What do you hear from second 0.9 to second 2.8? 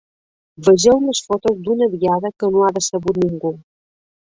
les fotos d’una diada que no ha